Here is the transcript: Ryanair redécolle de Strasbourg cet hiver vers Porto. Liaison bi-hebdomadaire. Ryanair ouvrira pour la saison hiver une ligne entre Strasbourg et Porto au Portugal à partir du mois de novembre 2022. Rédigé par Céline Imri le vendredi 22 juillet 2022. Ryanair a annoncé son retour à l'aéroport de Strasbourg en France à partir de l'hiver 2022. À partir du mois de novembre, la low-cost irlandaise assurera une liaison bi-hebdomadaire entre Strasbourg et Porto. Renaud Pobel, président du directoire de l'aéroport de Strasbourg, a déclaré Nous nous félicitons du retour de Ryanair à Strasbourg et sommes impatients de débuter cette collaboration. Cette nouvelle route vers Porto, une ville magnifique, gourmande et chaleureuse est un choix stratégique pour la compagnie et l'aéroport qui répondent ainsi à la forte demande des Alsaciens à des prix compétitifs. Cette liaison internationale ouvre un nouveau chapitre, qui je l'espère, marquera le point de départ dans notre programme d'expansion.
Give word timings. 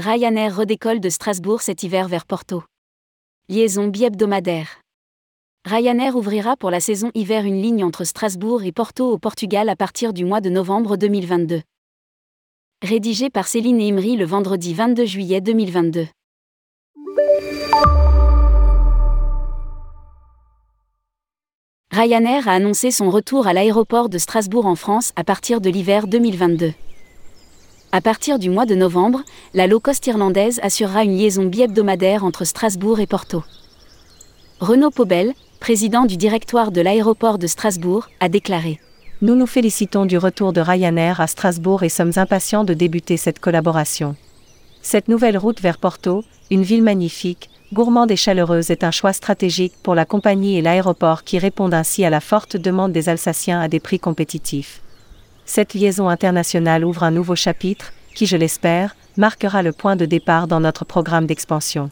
Ryanair 0.00 0.56
redécolle 0.56 0.98
de 0.98 1.08
Strasbourg 1.08 1.62
cet 1.62 1.84
hiver 1.84 2.08
vers 2.08 2.26
Porto. 2.26 2.64
Liaison 3.48 3.86
bi-hebdomadaire. 3.86 4.80
Ryanair 5.64 6.16
ouvrira 6.16 6.56
pour 6.56 6.72
la 6.72 6.80
saison 6.80 7.12
hiver 7.14 7.44
une 7.44 7.62
ligne 7.62 7.84
entre 7.84 8.02
Strasbourg 8.02 8.64
et 8.64 8.72
Porto 8.72 9.08
au 9.08 9.18
Portugal 9.18 9.68
à 9.68 9.76
partir 9.76 10.12
du 10.12 10.24
mois 10.24 10.40
de 10.40 10.50
novembre 10.50 10.96
2022. 10.96 11.62
Rédigé 12.82 13.30
par 13.30 13.46
Céline 13.46 13.80
Imri 13.80 14.16
le 14.16 14.24
vendredi 14.24 14.74
22 14.74 15.04
juillet 15.04 15.40
2022. 15.40 16.08
Ryanair 21.92 22.48
a 22.48 22.52
annoncé 22.54 22.90
son 22.90 23.10
retour 23.10 23.46
à 23.46 23.52
l'aéroport 23.52 24.08
de 24.08 24.18
Strasbourg 24.18 24.66
en 24.66 24.74
France 24.74 25.12
à 25.14 25.22
partir 25.22 25.60
de 25.60 25.70
l'hiver 25.70 26.08
2022. 26.08 26.72
À 27.94 28.00
partir 28.00 28.40
du 28.40 28.50
mois 28.50 28.66
de 28.66 28.74
novembre, 28.74 29.22
la 29.54 29.68
low-cost 29.68 30.04
irlandaise 30.08 30.58
assurera 30.64 31.04
une 31.04 31.16
liaison 31.16 31.44
bi-hebdomadaire 31.44 32.24
entre 32.24 32.44
Strasbourg 32.44 32.98
et 32.98 33.06
Porto. 33.06 33.44
Renaud 34.58 34.90
Pobel, 34.90 35.32
président 35.60 36.04
du 36.04 36.16
directoire 36.16 36.72
de 36.72 36.80
l'aéroport 36.80 37.38
de 37.38 37.46
Strasbourg, 37.46 38.08
a 38.18 38.28
déclaré 38.28 38.80
Nous 39.22 39.36
nous 39.36 39.46
félicitons 39.46 40.06
du 40.06 40.18
retour 40.18 40.52
de 40.52 40.60
Ryanair 40.60 41.20
à 41.20 41.28
Strasbourg 41.28 41.84
et 41.84 41.88
sommes 41.88 42.10
impatients 42.16 42.64
de 42.64 42.74
débuter 42.74 43.16
cette 43.16 43.38
collaboration. 43.38 44.16
Cette 44.82 45.06
nouvelle 45.06 45.38
route 45.38 45.60
vers 45.60 45.78
Porto, 45.78 46.24
une 46.50 46.64
ville 46.64 46.82
magnifique, 46.82 47.48
gourmande 47.72 48.10
et 48.10 48.16
chaleureuse 48.16 48.72
est 48.72 48.82
un 48.82 48.90
choix 48.90 49.12
stratégique 49.12 49.74
pour 49.84 49.94
la 49.94 50.04
compagnie 50.04 50.58
et 50.58 50.62
l'aéroport 50.62 51.22
qui 51.22 51.38
répondent 51.38 51.74
ainsi 51.74 52.04
à 52.04 52.10
la 52.10 52.20
forte 52.20 52.56
demande 52.56 52.90
des 52.90 53.08
Alsaciens 53.08 53.60
à 53.60 53.68
des 53.68 53.78
prix 53.78 54.00
compétitifs. 54.00 54.80
Cette 55.46 55.74
liaison 55.74 56.08
internationale 56.08 56.84
ouvre 56.84 57.02
un 57.02 57.10
nouveau 57.10 57.36
chapitre, 57.36 57.92
qui 58.14 58.26
je 58.26 58.36
l'espère, 58.36 58.96
marquera 59.16 59.62
le 59.62 59.72
point 59.72 59.96
de 59.96 60.06
départ 60.06 60.46
dans 60.46 60.60
notre 60.60 60.84
programme 60.84 61.26
d'expansion. 61.26 61.90